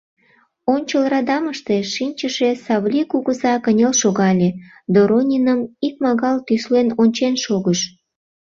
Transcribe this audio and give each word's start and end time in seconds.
Ончыл 0.73 1.03
радамыште 1.13 1.75
шинчыше 1.93 2.49
Савлий 2.65 3.07
кугыза 3.11 3.53
кынел 3.63 3.93
шогале, 4.01 4.49
Дорониным 4.93 5.59
икмагал 5.87 6.37
тӱслен 6.47 6.87
ончен 7.01 7.33
шогыш. 7.43 7.79